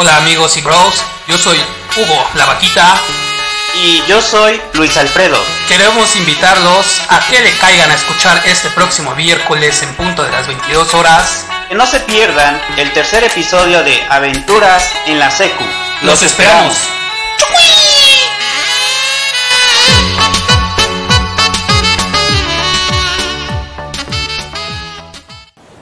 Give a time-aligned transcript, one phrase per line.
[0.00, 1.58] Hola amigos y bros, yo soy
[1.96, 2.94] Hugo La Vaquita
[3.82, 5.36] y yo soy Luis Alfredo.
[5.66, 10.46] Queremos invitarlos a que le caigan a escuchar este próximo miércoles en punto de las
[10.46, 11.46] 22 horas.
[11.68, 15.64] Que no se pierdan el tercer episodio de Aventuras en la Secu.
[16.02, 16.76] Los esperamos.